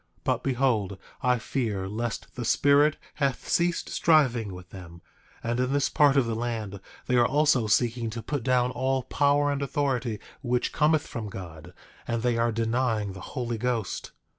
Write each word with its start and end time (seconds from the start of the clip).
But 0.23 0.41
behold, 0.41 0.97
I 1.21 1.37
fear 1.37 1.87
lest 1.87 2.33
the 2.35 2.43
Spirit 2.43 2.97
hath 3.21 3.47
ceased 3.47 3.87
striving 3.91 4.51
with 4.51 4.71
them; 4.71 5.03
and 5.43 5.59
in 5.59 5.71
this 5.71 5.89
part 5.89 6.17
of 6.17 6.25
the 6.25 6.33
land 6.33 6.79
they 7.05 7.15
are 7.17 7.27
also 7.27 7.67
seeking 7.67 8.09
to 8.09 8.23
put 8.23 8.41
down 8.41 8.71
all 8.71 9.03
power 9.03 9.51
and 9.51 9.61
authority 9.61 10.19
which 10.41 10.73
cometh 10.73 11.05
from 11.05 11.29
God; 11.29 11.71
and 12.07 12.23
they 12.23 12.35
are 12.35 12.51
denying 12.51 13.13
the 13.13 13.21
Holy 13.37 13.59
Ghost. 13.59 14.09